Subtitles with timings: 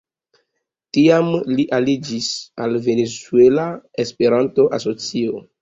[0.97, 1.29] Tiam
[1.59, 2.31] li aliĝis
[2.65, 3.69] al Venezuela
[4.07, 5.49] Esperanto-Asocio.